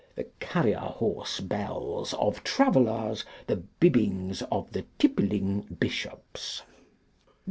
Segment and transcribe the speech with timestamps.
[0.15, 3.23] The Carrier horse bells of Travellers.
[3.45, 6.63] The Bibbings of the tippling Bishops.